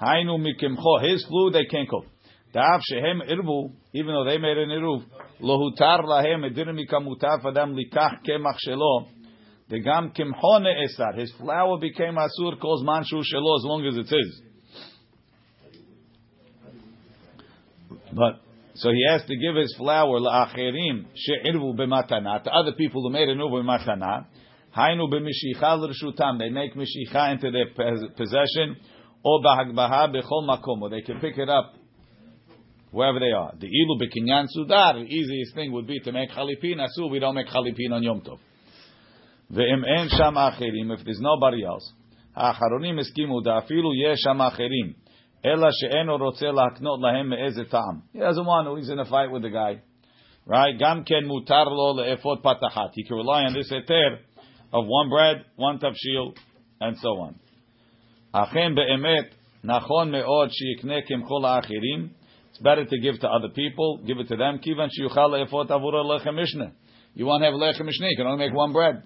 היינו 0.00 0.38
מקמחו, 0.38 1.00
his 1.00 1.24
food 1.26 1.52
they 1.52 1.66
can't 1.66 1.88
cook. 1.88 2.06
Da'af 2.54 2.80
shehem 2.82 3.22
irbu, 3.28 3.72
even 3.94 4.12
though 4.12 4.24
they 4.24 4.38
made 4.38 4.58
an 4.58 4.68
iruv, 4.68 5.04
lo 5.40 5.58
hutar 5.58 6.04
lahem, 6.04 6.44
it 6.44 6.54
didn't 6.54 6.76
become 6.76 7.06
mutar 7.06 7.40
for 7.40 7.52
them 7.52 7.74
likach 7.74 8.22
kemach 8.26 8.58
shelo. 8.66 9.08
The 9.68 9.80
gam 9.80 10.10
kimcho 10.10 10.60
ne'esar. 10.60 11.18
His 11.18 11.32
flour 11.38 11.78
became 11.80 12.16
asur, 12.16 12.60
calls 12.60 12.84
manshu 12.84 13.22
shelo, 13.22 13.56
as 13.56 13.64
long 13.64 13.86
as 13.86 13.96
it's 13.96 14.10
his. 14.10 14.42
But 18.12 18.42
so 18.76 18.90
he 18.90 19.04
has 19.08 19.22
to 19.26 19.36
give 19.36 19.54
his 19.54 19.74
flour 19.76 20.18
la'acherim 20.18 21.04
she'irvu 21.14 21.76
b'matana 21.76 22.42
to 22.42 22.50
other 22.50 22.72
people 22.72 23.02
who 23.02 23.10
made 23.10 23.28
an 23.28 23.38
uvu 23.38 23.62
b'matana. 23.62 24.26
Hainu 24.76 25.12
b'mishicha 25.12 25.78
l'rshutam. 25.78 26.38
They 26.38 26.48
make 26.48 26.74
mishicha 26.74 27.32
into 27.32 27.50
their 27.50 27.66
pos- 27.66 28.08
possession. 28.16 28.76
Or 29.22 29.42
b'hagbaha 29.42 30.14
b'chol 30.14 30.48
makom. 30.48 30.80
Or 30.80 30.88
they 30.88 31.02
can 31.02 31.20
pick 31.20 31.36
it 31.36 31.50
up 31.50 31.74
wherever 32.90 33.20
they 33.20 33.32
are. 33.32 33.52
The 33.58 33.66
ilu 33.66 34.00
b'kinyan 34.00 34.46
sudar. 34.56 34.94
The 34.94 35.14
easiest 35.14 35.54
thing 35.54 35.72
would 35.72 35.86
be 35.86 36.00
to 36.00 36.12
make 36.12 36.30
chalipin. 36.30 36.76
Asu, 36.76 37.10
we 37.10 37.18
don't 37.18 37.34
make 37.34 37.48
chalipin 37.48 37.92
on 37.92 38.02
Yom 38.02 38.22
Tov. 38.22 38.38
Ve'im 39.52 39.82
en 39.86 40.08
sham 40.08 40.34
acherim. 40.34 40.98
If 40.98 41.04
there's 41.04 41.20
nobody 41.20 41.62
else. 41.64 41.92
האחרונים 42.34 42.98
הסכימו, 42.98 43.40
דאפילו 43.40 43.94
יש 43.94 44.20
שם 44.20 44.40
אחרים. 44.40 44.92
Ela 45.47 45.71
she'eno 45.71 46.17
rotzeh 46.17 46.51
la'aknot 46.51 46.99
lahem 46.99 47.29
me'ezet 47.29 47.69
ta'am. 47.69 48.03
He 48.11 48.19
doesn't 48.19 48.45
want 48.45 48.67
to. 48.67 48.75
He's 48.75 48.89
in 48.89 48.99
a 48.99 49.05
fight 49.05 49.31
with 49.31 49.43
the 49.43 49.49
guy. 49.49 49.81
Right? 50.45 50.77
Gam 50.77 51.05
ken 51.05 51.23
mutar 51.25 51.67
lo 51.67 51.95
le'efot 51.95 52.41
patachat. 52.41 52.89
He 52.93 53.05
can 53.05 53.15
rely 53.15 53.43
on 53.43 53.53
this 53.53 53.71
heter 53.71 54.17
of 54.73 54.85
one 54.85 55.09
bread, 55.09 55.45
one 55.55 55.79
tafshil, 55.79 56.33
and 56.81 56.97
so 56.97 57.09
on. 57.09 57.39
Achem 58.33 58.75
be'emet 58.75 59.29
nachon 59.63 60.11
me'od 60.11 60.49
she'ikneh 60.51 61.03
kemchol 61.09 61.43
ha'achirim. 61.43 62.09
It's 62.49 62.59
better 62.59 62.83
to 62.83 62.99
give 62.99 63.19
to 63.19 63.29
other 63.29 63.49
people. 63.49 64.01
Give 64.05 64.17
it 64.17 64.27
to 64.27 64.35
them. 64.35 64.59
Kivan 64.59 64.89
she'yuchal 64.91 65.29
le'efot 65.29 65.69
avura 65.69 66.03
lechem 66.03 66.33
mishneh. 66.33 66.71
You 67.13 67.25
won't 67.25 67.43
have 67.43 67.53
lechem 67.53 67.83
mishneh. 67.83 68.09
You 68.09 68.17
can 68.17 68.27
only 68.27 68.47
make 68.47 68.53
one 68.53 68.73
bread. 68.73 69.03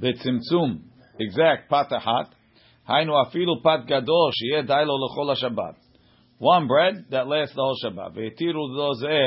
Betzimtzum 0.00 0.82
exact, 1.19 1.69
פת 1.69 1.93
אחת, 1.97 2.35
היינו 2.87 3.21
אפילו 3.21 3.53
פת 3.63 3.79
גדול, 3.85 4.31
שיהיה 4.31 4.61
די 4.61 4.83
לו 4.85 4.93
לכל 5.05 5.31
השבת. 5.31 5.75
One 6.41 6.67
bread 6.67 7.11
that 7.11 7.27
lasts 7.27 7.55
the 7.55 7.61
whole 7.61 7.79
Shabbat. 7.83 8.11
והתירו 8.15 8.67
לו 8.67 8.93
זה, 8.93 9.19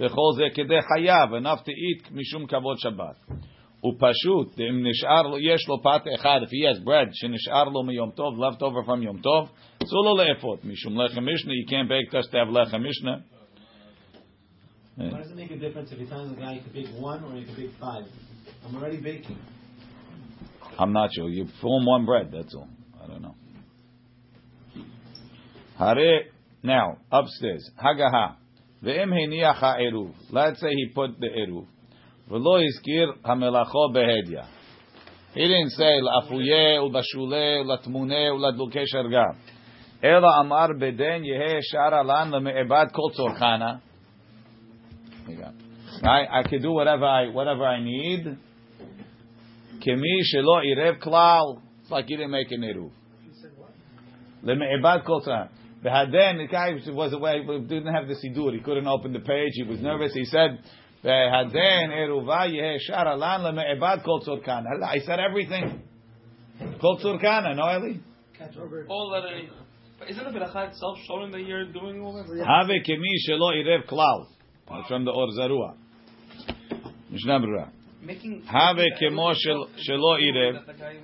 וכל 0.00 0.30
זה 0.36 0.44
כדי 0.54 0.82
חייב, 0.82 1.30
enough 1.30 1.60
to 1.60 1.70
eat 1.70 2.12
משום 2.12 2.46
כבוד 2.46 2.78
שבת. 2.78 3.16
ופשוט, 3.84 4.60
אם 4.60 4.86
נשאר 4.86 5.22
לו, 5.22 5.38
יש 5.38 5.68
לו 5.68 5.82
פת 5.82 6.02
אחד, 6.14 6.40
if 6.42 6.46
he 6.46 6.74
has 6.74 6.86
bread 6.86 7.08
שנשאר 7.12 7.64
לו 7.64 7.82
מיום 7.82 8.10
טוב, 8.10 8.34
left 8.44 8.58
over 8.58 8.88
from 8.88 9.02
יום 9.02 9.20
טוב, 9.20 9.50
אסור 9.82 10.04
לו 10.04 10.16
לאפות, 10.16 10.64
משום 10.64 11.00
לחם 11.00 11.24
משנה, 11.34 11.52
you 11.52 11.70
can't 11.70 11.88
bake 11.88 12.12
just 12.12 12.30
to 12.30 12.36
have 12.36 12.58
לחם 12.58 12.82
משנה. 12.82 13.16
Why 14.98 15.02
does 15.02 15.30
it 15.30 15.36
make 15.36 15.50
a 15.50 15.56
difference 15.56 15.92
if 15.92 15.98
he 15.98 16.06
tells 16.06 16.28
the 16.30 16.36
guy 16.36 16.52
you 16.56 16.60
can 16.60 16.72
bake 16.72 16.92
one 17.00 17.24
or 17.24 17.34
you 17.36 17.46
can 17.46 17.54
bake 17.54 17.74
five? 17.80 18.04
I'm 18.64 18.76
already 18.76 19.00
baking. 19.00 19.38
I'm 20.77 20.93
not 20.93 21.09
sure. 21.13 21.29
You 21.29 21.47
form 21.61 21.85
one 21.85 22.05
bread, 22.05 22.31
that's 22.31 22.53
all. 22.53 22.67
I 23.01 23.07
don't 23.07 23.21
know. 23.21 23.35
Hare, 25.77 26.25
now, 26.63 26.97
upstairs. 27.11 27.69
Hagaha. 27.81 28.35
Ve'em 28.83 29.11
heniach 29.11 29.55
ha'eruv. 29.55 30.13
Let's 30.31 30.59
say 30.59 30.69
he 30.69 30.87
put 30.93 31.19
the 31.19 31.27
eruv. 31.27 31.65
V'lo 32.29 32.63
izkir 32.63 33.07
hamelacho 33.23 33.93
behedya. 33.93 34.47
He 35.33 35.41
didn't 35.41 35.71
say 35.71 35.99
la'afuye, 36.01 36.79
u'bashule, 36.79 37.63
u'latmune, 37.63 38.31
u'ladluke 38.33 38.85
sharga. 38.93 39.35
Ela 40.01 40.39
amar 40.39 40.73
beden 40.75 41.23
yehe 41.23 41.59
shara 41.73 42.05
lan 42.05 42.31
le'me'ebad 42.31 42.93
kol 42.93 43.11
tzorchana. 43.11 43.81
Right? 46.03 46.27
I 46.31 46.43
can 46.43 46.61
do 46.61 46.71
whatever 46.71 47.05
I, 47.05 47.29
whatever 47.29 47.65
I 47.65 47.81
need. 47.83 48.37
Kemi 49.85 50.21
shelo 50.33 50.63
irev 50.65 50.99
klal. 51.01 51.61
It's 51.81 51.91
like 51.91 52.09
you 52.09 52.17
didn't 52.17 52.31
make 52.31 52.51
an 52.51 52.61
eruv. 52.61 52.91
Leme'ebad 54.43 55.05
kol 55.05 55.21
tzorchana. 55.21 55.49
Behaden, 55.83 56.37
the 56.37 56.47
guy 56.49 56.73
was 56.91 57.13
away, 57.13 57.43
didn't 57.67 57.93
have 57.93 58.07
the 58.07 58.15
sidur. 58.15 58.53
He 58.53 58.59
couldn't 58.61 58.87
open 58.87 59.13
the 59.13 59.19
page. 59.19 59.51
He 59.53 59.63
was 59.63 59.79
nervous. 59.79 60.13
He 60.13 60.25
said, 60.25 60.59
"Behaden 61.03 61.89
eruva 61.91 62.49
yehe 62.49 62.77
shara 62.89 63.17
lan 63.17 63.41
leme'ebad 63.41 64.03
kol 64.03 64.21
tzorkan." 64.21 64.63
I 64.83 64.97
said 64.99 65.19
everything. 65.19 65.83
Kol 66.81 66.97
tzorkana, 66.99 67.55
no 67.55 67.63
Eli? 67.63 67.97
All 68.87 69.11
that 69.11 69.31
any. 69.31 69.49
But 69.99 70.09
isn't 70.09 70.23
the 70.23 70.39
beracha 70.39 70.69
itself 70.69 70.97
showing 71.07 71.31
that 71.31 71.41
you're 71.41 71.71
doing 71.71 72.01
all 72.01 72.13
that? 72.13 72.25
Have 72.27 72.67
kemi 72.67 73.15
shelo 73.29 73.53
irev 73.53 73.87
klal. 73.87 74.27
That's 74.69 74.87
from 74.87 75.05
the 75.05 75.11
Or 75.11 75.27
Zarua. 75.27 75.75
Mishnah 77.11 77.39
Berurah. 77.39 77.69
Making. 78.04 78.42
Have 78.46 78.76
kemo 78.98 79.34
shel- 79.34 79.68
shelo 79.76 80.12
irev. 80.18 80.54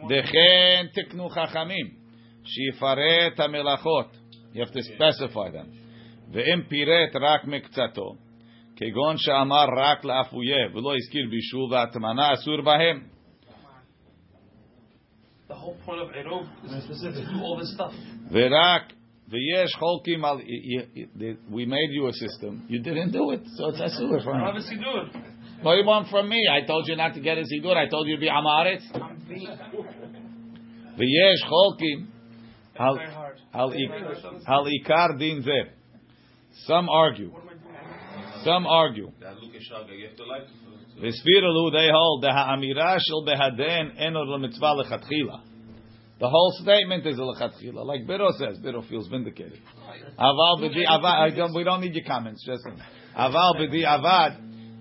Dechen 0.09 0.89
tiknu 0.95 1.29
chachamim. 1.35 1.89
שיפרט 2.45 3.41
המלאכות. 3.41 4.17
You 4.55 4.59
have 4.65 4.71
to 4.73 4.81
specify 4.83 5.51
them. 5.51 5.67
ואם 6.33 6.63
פירט 6.69 7.17
רק 7.21 7.45
מקצתו, 7.45 8.15
כגון 8.77 9.15
שאמר 9.19 9.65
רק 9.77 10.05
לאפויה 10.05 10.67
ולא 10.75 10.95
הזכיר 10.97 11.27
בישול 11.31 11.73
והטמנה, 11.73 12.33
אסור 12.33 12.61
בהם. 12.63 13.01
The 15.49 15.55
whole 15.55 15.77
point 15.87 16.01
of 16.01 16.11
Eruv 16.11 16.47
is 16.65 16.71
Very 16.71 16.81
specific. 16.81 17.25
to 17.25 17.33
do 17.33 17.41
all 17.41 17.57
this 17.61 17.75
stuff. 17.75 17.95
ורק, 18.31 18.93
ויש 19.29 19.75
חולקים 19.79 20.25
על... 20.25 20.37
y- 20.39 20.43
y- 20.43 21.07
y- 21.17 21.55
We 21.55 21.65
made 21.67 21.93
you 21.93 22.09
a 22.09 22.13
system. 22.13 22.67
You 22.69 22.79
didn't 22.81 23.13
do 23.13 23.31
it, 23.35 23.43
so 23.47 23.71
it's 23.71 23.87
אסור. 23.87 24.17
No 25.64 25.74
you 25.74 25.86
want 25.86 26.08
from 26.10 26.28
me? 26.28 26.48
I 26.52 26.62
told 26.66 26.88
you 26.88 26.96
not 26.96 27.14
to 27.14 27.20
get 27.22 27.38
a 27.38 27.42
zigur. 27.42 27.76
I 27.78 27.88
told 27.88 28.08
you 28.08 28.16
to 28.16 28.20
be 28.20 28.30
amaretz. 28.30 28.82
V'yesh 30.98 31.44
cholkim 31.48 32.08
hal 32.76 34.66
ikar 34.66 35.18
din 35.20 35.44
zeh. 35.44 35.70
Some 36.66 36.90
argue. 36.90 37.32
Some 38.44 38.66
argue. 38.66 39.12
V'sfiralu 41.00 41.72
they 41.72 41.90
hold 41.92 42.24
the 42.24 42.32
ha'amira 42.32 43.00
shel 43.00 43.24
behaden 43.26 43.98
enor 44.02 44.26
lemitzvah 44.28 44.84
lechatchila. 44.84 45.42
The 46.20 46.30
whole 46.30 46.52
statement 46.62 47.06
is 47.06 47.18
a 47.18 47.22
lechatchila. 47.22 47.86
Like 47.86 48.02
Biro 48.08 48.32
says, 48.38 48.58
Biro 48.60 48.82
feels 48.90 49.08
vindicated. 49.08 49.60
Aval 50.20 50.58
b'di 50.60 50.86
avad. 50.88 51.56
We 51.56 51.64
don't 51.64 51.82
need 51.82 51.94
your 51.94 52.06
comments. 52.06 52.44
Just 52.46 52.66
aval 53.16 53.56
b'di 53.58 53.86
avad. 53.86 54.38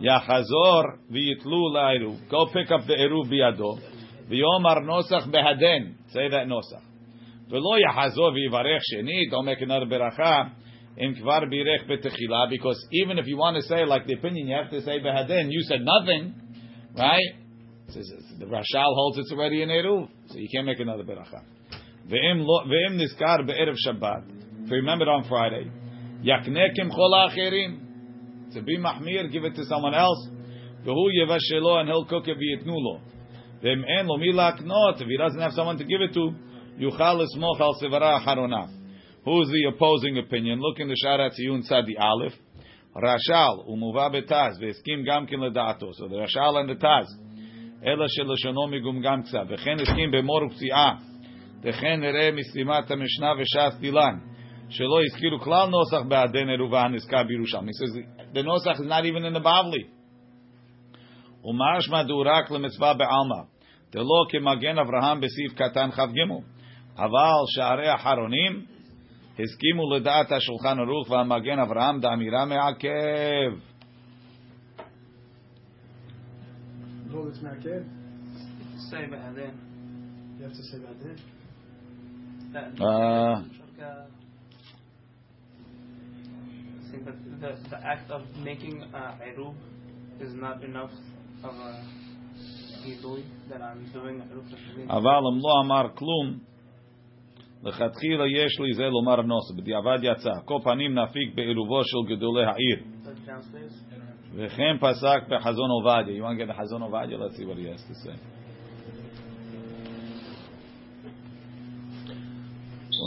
Yachazor 0.00 0.98
v'yitlu 1.10 1.72
la'eruv. 1.74 2.28
Go 2.30 2.46
pick 2.52 2.70
up 2.70 2.86
the 2.86 2.94
eruv 2.94 3.26
biyado. 3.30 3.78
V'yomar 4.30 4.82
nosach 4.84 5.26
behaden. 5.28 5.94
Say 6.12 6.28
that 6.30 6.46
nosach. 6.46 6.82
V'lo 7.50 7.78
yachazor 7.80 8.32
v'yivarech 8.32 8.80
sheni. 8.92 9.30
Don't 9.30 9.44
make 9.44 9.60
another 9.60 9.86
beracha. 9.86 10.50
Im 10.96 11.14
kvar 11.14 11.44
birech 11.44 11.86
betechila. 11.88 12.48
Because 12.50 12.86
even 12.92 13.18
if 13.18 13.26
you 13.26 13.36
want 13.36 13.56
to 13.56 13.62
say 13.62 13.84
like 13.84 14.06
the 14.06 14.14
opinion, 14.14 14.48
you 14.48 14.54
have 14.54 14.70
to 14.70 14.80
say 14.82 14.98
behaden. 15.00 15.50
You 15.50 15.62
said 15.62 15.80
nothing, 15.82 16.34
right? 16.96 17.34
The 18.38 18.44
Rashal 18.44 18.94
holds 18.94 19.18
it's 19.18 19.32
already 19.32 19.62
in 19.62 19.70
eruv, 19.70 20.08
so 20.26 20.36
you 20.36 20.46
can't 20.52 20.66
make 20.66 20.78
another 20.78 21.04
beracha. 21.04 21.42
V'im 22.06 22.44
niskar 22.98 23.46
be'erev 23.46 23.76
Shabbat. 23.86 24.24
If 24.64 24.70
you 24.70 24.76
remember 24.76 25.06
on 25.06 25.24
Friday, 25.26 25.70
yaknekim 26.22 26.74
kim 26.76 26.90
To 28.57 28.61
be 28.61 28.77
mahmir, 28.77 29.31
give 29.31 29.43
it 29.43 29.55
to 29.55 29.65
someone 29.65 29.93
else. 29.93 30.27
Ve'hu 30.85 31.09
yevashelo, 31.19 31.79
and 31.79 31.89
he'll 31.89 32.05
cook 32.05 32.27
it 32.27 32.37
v'yitnu 32.37 32.73
lo. 32.75 33.01
Ve'im 33.63 33.83
en 33.87 34.07
lo 34.07 34.17
mi 34.17 34.31
laknot. 34.31 35.01
If 35.01 35.07
he 35.07 35.17
doesn't 35.17 35.39
have 35.39 35.53
someone 35.53 35.77
to 35.77 35.83
give 35.83 36.01
it 36.01 36.13
to, 36.13 36.33
yuchal 36.79 37.25
esmoch 37.25 37.59
al 37.59 37.75
sevara 37.81 38.23
harona. 38.25 38.67
Who's 39.25 39.47
the 39.47 39.71
opposing 39.73 40.17
opinion? 40.17 40.59
Look 40.61 40.79
in 40.79 40.89
the 40.89 40.97
Sharat 41.03 41.31
Tziyun 41.31 41.63
Tzadi 41.69 41.99
Aleph. 41.99 42.33
Rashal 42.95 43.67
umuva 43.69 44.11
betaz 44.13 44.61
ve'eskim 44.61 45.07
gamkin 45.07 45.39
leda'ato. 45.39 45.93
So 45.93 46.07
the 46.07 46.15
Rashal 46.15 46.59
and 46.59 46.69
the 46.69 46.75
Taz. 46.75 47.07
אלא 47.85 48.05
שלשונו 48.07 48.67
מגומגם 48.67 49.21
קצת, 49.23 49.43
וכן 49.49 49.77
הסכים 49.81 50.11
במור 50.11 50.43
ופציעה, 50.45 50.95
וכן 51.63 51.99
נראה 51.99 52.31
מסתימת 52.31 52.91
המשנה 52.91 53.33
וש"ס 53.39 53.79
דילן, 53.79 54.17
Shelo 54.70 54.98
iskiru 55.04 55.38
klal 55.40 55.70
nosach 55.70 56.06
ba'aden 56.08 56.48
eruva 56.48 56.82
haniska 56.84 57.24
birusham. 57.28 57.66
He 57.66 57.72
says 57.72 57.92
the 58.34 58.42
nosach 58.42 58.80
is 58.80 58.86
not 58.86 59.04
even 59.06 59.24
in 59.24 59.32
the 59.32 59.40
Bavli. 59.40 59.86
Umashma 61.44 62.04
דלא 63.92 64.24
כמגן 64.28 64.78
אברהם 64.78 65.20
בסעיף 65.20 65.52
קטן 65.54 65.90
כ"ג, 65.90 66.18
אבל 66.96 67.44
שערי 67.46 67.88
החרונים 67.88 68.66
הסכימו 69.38 69.94
לדעת 69.94 70.32
השולחן 70.32 70.78
ערוך 70.78 71.10
והמגן 71.10 71.58
אברהם 71.58 72.00
דאמירה 72.00 72.44
מעכב. 72.44 73.52
Say 78.90 79.04
about 79.04 79.34
then. 79.34 79.54
You 80.38 80.44
have 80.44 80.52
to 80.52 80.62
say 80.62 80.78
about. 82.62 83.67
the, 87.41 87.51
the 87.69 87.79
act 87.85 88.11
of 88.11 88.21
making 88.43 88.83
uh, 88.93 89.27
eruv 89.29 89.55
is 90.19 90.33
not 90.33 90.63
enough 90.63 90.91
of 91.43 91.55
a 91.55 91.83
gidui 92.85 93.23
that 93.49 93.61
I'm 93.61 93.85
doing 93.93 94.21
eruv 94.21 94.45
tefillin. 94.49 94.89
אבל 94.89 95.21
אם 95.31 95.39
לא 95.39 95.61
אמר 95.65 95.89
כלום, 95.95 96.39
לכתחילה 97.63 98.23
יש 98.27 98.59
לי 98.59 98.73
זה 98.73 98.83
לומר 98.83 99.21
נוסף, 99.21 99.55
בדיעבד 99.55 99.99
יצא. 100.01 100.31
כל 100.45 100.59
פנים 100.63 100.99
נפיק 100.99 101.35
בעירובו 101.35 101.81
של 101.83 102.15
גדולי 102.15 102.45
העיר. 102.45 102.77
Touch 102.77 103.29
downstairs. 103.29 103.93
וכן 104.35 104.77
פסק 104.79 105.27
בחזון 105.29 105.69
עובדיה. 105.69 106.17
You 106.17 106.23
want 106.23 106.39
to 106.39 106.45
get 106.45 106.49
the 106.49 106.61
חזון 106.61 106.81
עובדיה? 106.81 107.17
Let's 107.17 107.37
see 107.37 107.45
what 107.45 107.57
he 107.57 107.67
has 107.67 107.83
to 107.89 107.93
say. 107.93 108.36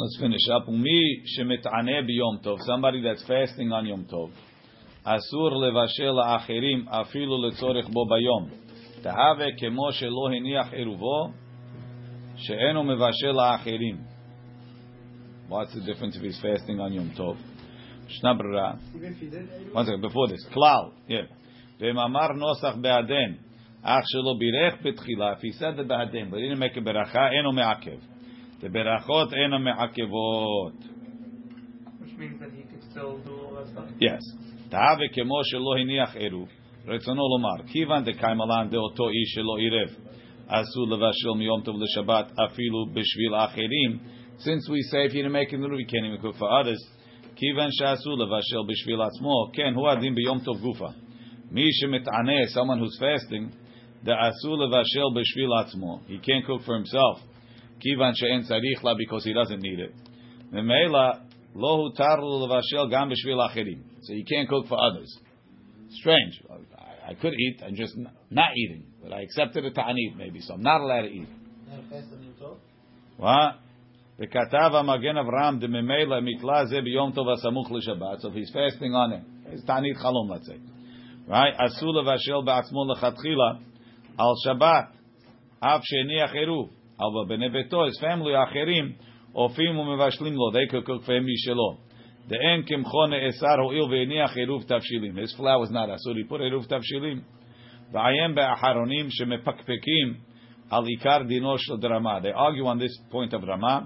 let's 0.01 0.17
finish 0.20 0.50
up. 0.51 0.67
Umi 0.67 1.24
shemitane 1.38 2.08
biyom 2.10 2.43
tov. 2.43 2.58
Somebody 2.62 3.01
that's 3.01 3.24
fasting 3.25 3.72
on 3.72 3.86
Yom 3.86 4.05
Tov. 4.05 4.31
Asur 5.05 5.51
levashel 5.53 6.17
afilu 6.20 7.51
letzorech 7.51 7.91
bo 7.91 8.05
bayom. 8.08 8.50
Tahave 9.03 9.51
kemo 9.62 9.91
shelo 9.91 10.29
hiniach 10.31 10.74
eruvo 10.74 11.34
mevashel. 12.50 13.98
What's 15.48 15.74
the 15.74 15.81
difference 15.81 16.15
if 16.15 16.22
he's 16.24 16.39
fasting 16.41 16.79
on 16.79 16.93
Yom 16.93 17.12
Tov? 17.17 17.38
Shnabra. 18.24 18.79
One 19.74 19.86
second, 19.86 20.01
before 20.01 20.27
this. 20.27 20.46
Klal. 20.55 20.93
Yeah. 21.08 21.22
Ve'mamar 21.79 22.31
nosach 22.31 22.81
be'aden. 22.81 23.38
Ach 23.84 24.03
shelo 24.15 24.36
birech 24.41 24.84
betchila. 24.84 25.36
If 25.36 25.41
he 25.41 25.51
said 25.53 25.77
the 25.77 25.84
be'aden, 25.84 26.29
but 26.29 26.38
he 26.38 26.43
didn't 26.43 26.60
make 26.60 26.75
a 26.75 26.81
beracha, 26.81 27.29
eno 27.38 27.51
me'akev. 27.51 28.00
The 28.62 28.68
berachot 28.68 29.34
ena 29.34 29.60
me'akevot. 29.60 30.75
Which 32.00 32.13
means 32.18 32.39
that 32.39 32.51
he 32.51 32.63
could 32.63 32.84
still 32.91 33.18
do 33.20 33.34
all 33.41 33.56
that 33.56 33.68
stuff? 33.72 33.86
Yes. 34.00 34.22
eruv. 36.15 36.48
רצונו 36.88 37.22
לומר, 37.30 37.68
כיוון 37.68 38.03
דקיימלן 38.03 38.68
דאותו 38.70 39.10
איש 39.10 39.34
שלא 39.36 39.58
עירב, 39.58 39.89
אסור 40.48 40.88
לבשל 40.88 41.38
מיום 41.38 41.62
טוב 41.62 41.75
לשבת 41.82 42.32
אפילו 42.46 42.86
בשביל 42.94 43.36
אחרים, 43.36 44.00
since 44.39 44.70
we 44.70 44.82
say 44.91 45.06
if 45.06 45.13
you're 45.13 45.30
making 45.30 45.62
the 45.62 45.68
eruv, 45.68 45.80
you 45.80 45.86
can't 45.86 46.06
even 46.06 46.22
cook 46.22 46.36
for 46.36 46.50
others, 46.50 46.82
כיוון 47.36 47.70
שאסור 47.72 48.18
לבשל 48.18 48.63
בשביל 48.68 49.01
עצמו, 49.01 49.51
כן, 49.53 49.74
הוא 49.75 49.89
הדין 49.89 50.15
ביום 50.15 50.39
טוב 50.39 50.62
גופה. 50.62 50.89
מי 51.51 51.65
שמתענה, 51.72 52.41
someone 52.56 52.80
who's 52.82 53.00
fasting, 53.01 53.56
דאסור 54.03 54.58
לבשל 54.58 55.08
בשביל 55.15 55.50
עצמו, 55.62 56.00
he 56.08 56.25
can't 56.25 56.48
cook 56.48 56.62
for 56.65 56.74
himself. 56.74 57.31
כיוון 57.81 58.14
שאין 58.14 58.40
צריך 58.43 58.85
לה 58.85 58.93
because 58.93 59.25
he 59.25 59.33
doesn't 59.33 59.62
need 59.62 59.81
it. 59.81 60.11
ממילא 60.52 61.11
לא 61.57 61.71
הותר 61.71 62.16
לו 62.16 62.47
לבשל 62.47 62.90
גם 62.90 63.09
בשביל 63.09 63.40
אחרים. 63.40 63.78
So 64.02 64.12
you 64.12 64.25
can't 64.25 64.49
cook 64.49 64.66
for 64.69 64.78
others. 64.78 65.11
Strange. 65.90 66.43
I, 66.50 67.11
I 67.11 67.14
could 67.14 67.35
eat, 67.35 67.62
I'm 67.66 67.75
just 67.75 67.94
n- 67.96 68.11
not 68.31 68.51
eating. 68.57 68.85
But 69.03 69.12
I 69.12 69.20
accepted 69.22 69.64
a 69.64 69.70
ta'anit 69.70 70.16
maybe, 70.16 70.40
so 70.40 70.55
I'm 70.55 70.62
not 70.62 70.81
allowed 70.81 71.03
to 71.03 71.09
eat. 71.09 71.29
Not 71.68 71.79
a 71.79 71.83
fast 71.90 72.12
on 72.12 72.22
Yom 72.22 72.35
Tov? 72.40 72.57
What? 73.18 73.53
וכתב 74.18 74.70
המגן 74.75 75.16
אברהם 75.16 75.59
דממילא 75.59 76.20
מתלה 76.22 76.66
זה 76.66 76.81
ביום 76.81 77.12
טוב 77.12 77.29
הסמוך 77.29 77.72
לשבת, 77.72 78.20
so 78.20 78.29
if 78.29 78.35
he's 78.35 78.51
fasting 78.51 78.94
on 78.94 79.12
it, 79.12 79.53
it's 79.53 79.66
תענית 79.66 79.96
חלום, 79.96 80.33
let's 80.33 80.49
say. 80.49 80.59
Right? 81.29 81.55
אסור 81.57 81.94
לבשל 81.94 82.40
בעצמו 82.44 82.92
לכתחילה 82.92 83.51
על 84.18 84.33
שבת, 84.44 84.96
אף 85.61 85.81
שהניח 85.85 86.35
עירוב. 86.35 86.70
אבל 87.01 87.37
בני 87.37 87.49
ביתו, 87.49 87.87
his 87.87 88.03
family 88.03 88.37
האחרים, 88.37 88.92
אופים 89.35 89.79
ומבשלים 89.79 90.33
לו, 90.33 90.51
they 90.51 90.72
could 90.72 90.87
cook 90.87 91.05
for 91.05 91.09
him 91.09 91.25
משלו. 91.33 91.77
דאין 92.29 92.62
קמחו 92.62 93.07
נאסר 93.07 93.61
הואיל 93.64 93.83
והניח 93.83 94.37
עירוב 94.37 94.62
תבשילים. 94.62 95.18
His 95.18 95.37
flour 95.38 95.66
was 95.66 95.70
not 95.70 95.94
אסור, 95.94 96.12
he 96.12 96.33
put 96.33 96.40
עירוב 96.40 96.64
תבשילים. 96.64 97.20
ועיין 97.92 98.35
באחרונים 98.35 99.07
שמפקפקים 99.11 100.14
על 100.70 100.85
עיקר 100.87 101.22
דינו 101.27 101.59
של 101.59 101.77
דרמה. 101.81 102.18
They 102.18 102.37
argue 102.37 102.66
on 102.66 102.79
this 102.79 103.12
point 103.12 103.35
of 103.35 103.44
רמה, 103.46 103.81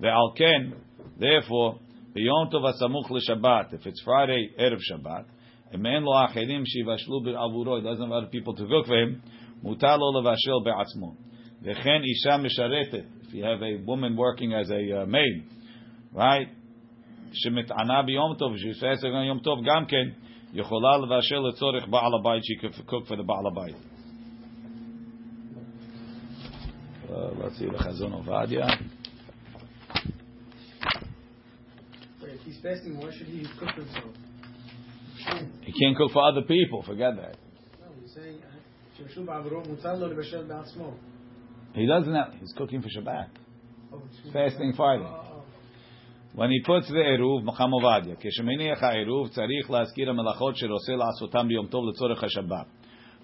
ועל 0.00 0.28
כן, 0.34 0.70
therefore, 1.18 1.78
ביום 2.14 2.48
טוב 2.50 2.66
הסמוך 2.66 3.12
לשבת, 3.12 3.72
if 3.72 3.86
it's 3.86 4.06
Friday, 4.06 4.54
ערב 4.56 4.78
שבת, 4.80 5.24
אם 5.74 5.86
אין 5.86 6.02
לו 6.02 6.24
אחרים 6.24 6.66
שיבשלו 6.66 7.20
עבורו, 7.44 7.78
he 7.78 7.80
doesn't 7.80 8.08
have 8.08 8.12
other 8.12 8.30
people 8.30 8.54
to 8.56 8.62
cook 8.62 8.86
for 8.86 8.92
him, 8.92 9.28
מותר 9.62 9.96
לו 9.96 10.20
לבשל 10.20 10.52
בעצמו. 10.64 11.25
וכן 11.62 12.02
אישה 12.02 12.36
משרתת, 12.36 13.04
if 13.22 13.34
you 13.34 13.42
have 13.44 13.62
a 13.62 13.84
woman 13.86 14.16
working 14.16 14.52
as 14.52 14.70
a 14.70 15.02
uh, 15.02 15.06
maid, 15.06 15.42
right, 16.14 16.48
שמטענה 17.32 18.02
ביום 18.02 18.34
טוב, 18.38 18.52
she's 18.56 18.80
fasting 18.80 19.12
on 19.12 19.26
יום 19.26 19.38
טוב 19.38 19.58
גם 19.64 19.86
כן, 19.86 20.08
יכולה 20.52 20.98
לבשל 20.98 21.38
לצורך 21.38 21.88
בעל 21.88 22.14
הבית, 22.20 22.42
she 22.42 22.60
could 22.60 22.88
cook 22.88 23.06
for 23.06 23.16
the 23.16 23.22
בעל 23.22 23.46
הבית. 23.46 23.76
Uh, 27.08 27.44
let's 27.44 27.58
see, 27.58 27.66
לחזון 27.66 28.12
עובדיה. 28.12 28.66
Wait, 32.20 32.34
if 32.34 32.42
he's 32.46 32.60
fasting, 32.62 32.98
why 32.98 33.10
should 33.10 33.28
he 33.28 33.46
cook 33.58 33.68
for 33.74 33.82
himself? 33.82 34.14
He 35.62 35.72
can't 35.72 35.96
cook 35.96 36.10
for 36.12 36.22
other 36.30 36.42
people, 36.42 36.82
forget 36.82 37.16
that. 37.16 37.36
No, 37.80 37.88
he's 38.00 38.14
saying, 38.14 38.38
He 41.74 41.86
doesn't 41.86 42.14
have, 42.14 42.34
he's 42.40 42.52
cooking 42.56 42.82
for 42.82 42.88
Shabbat. 42.88 43.28
Oh, 43.92 44.02
excuse 44.06 44.26
me. 44.26 44.32
Fasting 44.32 44.72
Friday. 44.76 45.04
Oh, 45.06 45.20
oh, 45.32 45.44
When 46.34 46.50
he 46.50 46.60
puts 46.64 46.88
the 46.88 46.96
עירוב, 46.96 47.44
מחם 47.44 47.70
עובדיה, 47.70 48.14
כשמניח 48.20 48.82
העירוב 48.82 49.28
צריך 49.28 49.70
להזכיר 49.70 50.10
המלאכות 50.10 50.56
שרוצה 50.56 50.92
לעשותם 50.96 51.48
ביום 51.48 51.66
טוב 51.66 51.88
לצורך 51.88 52.24
השבת. 52.24 52.66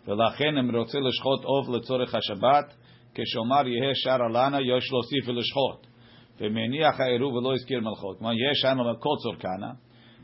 ולכן 0.07 0.59
אם 0.59 0.77
רוצה 0.77 0.99
לשחוט 1.01 1.45
עוף 1.45 1.69
לצורך 1.69 2.15
השבת, 2.15 2.75
כשאומר 3.15 3.67
יהא 3.69 3.95
שער 3.95 4.29
לנה, 4.29 4.61
יש 4.61 4.93
להוסיף 4.93 5.29
ולשחוט. 5.29 5.87
ומניח 6.41 7.01
העירוב 7.01 7.35
ולא 7.35 7.55
הזכיר 7.55 7.81
מלאכות. 7.81 8.19
כלומר, 8.19 8.33
יש 8.33 8.65
לנו 8.65 9.01
כל 9.01 9.15
צורכנה, 9.23 9.73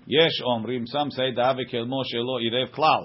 יש 0.09 0.43
אומרים, 0.43 0.83
some 0.83 1.11
say 1.13 1.37
דאבה 1.37 1.65
כלמו 1.71 2.05
שלא 2.05 2.39
עירב 2.39 2.69
כלל. 2.69 3.05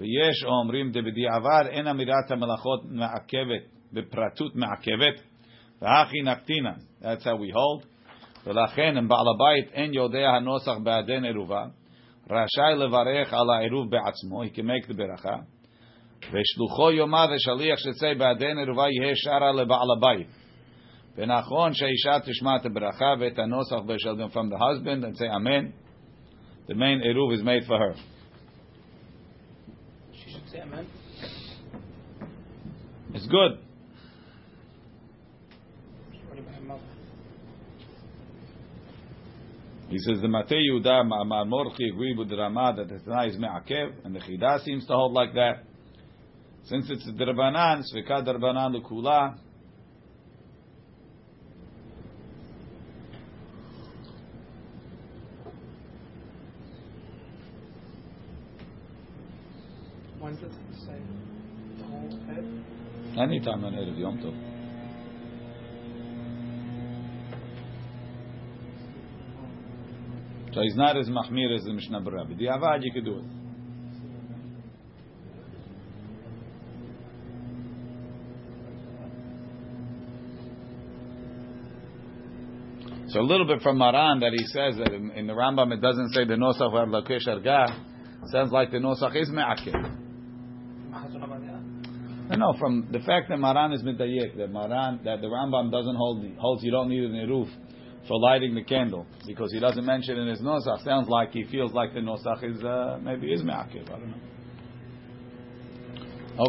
ויש 0.00 0.44
אומרים 0.44 0.90
דבדיעבד 0.90 1.64
אין 1.68 1.86
אמירת 1.86 2.30
המלאכות 2.30 2.80
מעכבת, 2.84 3.62
בפרטות 3.92 4.56
מעכבת, 4.56 5.22
והכי 5.82 6.22
נקטינה. 6.22 6.72
That's 7.02 7.22
how 7.22 7.36
we 7.36 7.54
hold. 7.54 7.86
ולכן 8.46 8.96
אם 8.96 9.08
בעל 9.08 9.26
הבית 9.34 9.72
אין 9.72 9.94
יודע 9.94 10.28
הנוסח 10.28 10.72
בעדן 10.82 11.24
עירובה, 11.24 11.64
רשאי 12.30 12.76
לברך 12.76 13.32
על 13.32 13.50
העירוב 13.50 13.90
בעצמו, 13.90 14.44
he 14.44 14.56
can 14.56 14.62
make 14.62 14.90
the 14.90 14.94
ברכה, 14.96 15.36
ושלוחו 16.22 16.92
יאמר 16.92 17.26
לשליח 17.26 17.78
שצא 17.78 18.14
בעדן 18.18 18.58
עירובה 18.58 18.84
יהא 18.90 19.14
שרה 19.14 19.52
לבעל 19.52 19.88
הבית. 19.98 20.28
ונכון 21.16 21.74
שהאישה 21.74 22.20
תשמע 22.24 22.56
את 22.56 22.66
הברכה 22.66 23.14
ואת 23.20 23.38
הנוסח 23.38 23.76
בשל 23.86 24.16
גם 24.16 24.28
from 24.28 24.50
the 24.52 24.58
husband 24.58 25.04
and 25.04 25.16
say 25.16 25.28
amen. 25.28 25.72
The 26.68 26.74
main 26.74 27.02
עירוב 27.02 27.32
is 27.32 27.42
made 27.42 27.66
for 27.66 27.78
her. 27.78 27.94
She 30.12 30.30
should 30.30 30.48
say 30.50 30.60
amen. 30.60 30.86
It's 33.14 33.26
good. 33.26 33.58
He 39.91 39.97
says 39.99 40.21
the 40.21 40.27
Matei 40.29 40.53
Yehuda 40.71 41.03
Ma'amar 41.05 41.45
Morchi 41.45 41.91
agreed 41.91 42.17
with 42.17 42.29
the 42.29 42.37
Ramah 42.37 42.75
that 42.77 42.87
the 42.87 42.99
Tanai 42.99 43.27
is 43.27 43.37
Me'akev, 43.37 44.05
and 44.05 44.15
the 44.15 44.19
Chida 44.21 44.63
seems 44.63 44.85
to 44.87 44.93
hold 44.93 45.11
like 45.11 45.33
that. 45.33 45.65
Since 46.63 46.89
it's 46.89 47.05
the 47.05 47.11
Drabanan, 47.11 47.83
Sveka 47.93 48.25
Drabanan 48.25 48.73
Lukula, 48.73 49.37
When 60.19 60.35
does 60.35 60.43
it 60.43 60.75
say 60.85 60.99
the 61.79 61.83
whole 61.83 62.17
head? 62.27 62.45
anytime 63.17 63.65
on 63.65 63.73
Erev 63.73 63.99
Yom 63.99 64.19
Tov. 64.19 64.50
So 70.53 70.61
he's 70.61 70.75
not 70.75 70.97
as 70.97 71.07
mahmir 71.07 71.55
as 71.55 71.63
the 71.63 71.73
Mishnah 71.73 72.01
Berurah. 72.01 72.27
The 72.37 72.45
Avad, 72.45 72.83
you 72.83 72.91
could 72.91 73.05
do 73.05 73.19
it. 73.19 73.23
So 83.11 83.19
a 83.19 83.23
little 83.23 83.45
bit 83.45 83.61
from 83.61 83.77
Maran 83.77 84.21
that 84.21 84.31
he 84.31 84.45
says 84.47 84.77
that 84.77 84.93
in, 84.93 85.11
in 85.11 85.27
the 85.27 85.33
Rambam 85.33 85.73
it 85.73 85.81
doesn't 85.81 86.13
say 86.13 86.23
the 86.23 86.35
nosach 86.35 86.71
var 86.71 86.85
lakesh 86.85 87.27
argah. 87.27 88.29
Sounds 88.31 88.51
like 88.51 88.71
the 88.71 88.77
nosach 88.77 89.15
is 89.15 89.29
me'akev. 89.29 89.97
No, 92.29 92.35
no, 92.37 92.53
from 92.57 92.87
the 92.91 92.99
fact 92.99 93.27
that 93.27 93.37
Maran 93.37 93.73
is 93.73 93.83
mitayek, 93.83 94.37
that 94.37 94.49
Maran, 94.49 95.01
that 95.03 95.19
the 95.19 95.27
Rambam 95.27 95.71
doesn't 95.71 95.95
hold 95.95 96.25
holds 96.37 96.63
you 96.63 96.71
don't 96.71 96.87
need 96.87 97.03
an 97.03 97.27
eruv 97.27 97.49
for 98.07 98.19
lighting 98.19 98.55
the 98.55 98.63
candle 98.63 99.05
because 99.27 99.51
he 99.51 99.59
doesn't 99.59 99.85
mention 99.85 100.17
in 100.17 100.27
his 100.27 100.41
nosach. 100.41 100.83
Sounds 100.83 101.07
like 101.07 101.31
he 101.31 101.43
feels 101.45 101.71
like 101.73 101.93
the 101.93 101.99
nosach 101.99 102.43
is 102.43 102.63
uh, 102.63 102.99
maybe 103.01 103.31
is 103.31 103.43
me'akev. 103.43 103.87
I 103.87 103.99
don't 103.99 104.09
know. 104.09 104.17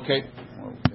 Okay. 0.03 0.25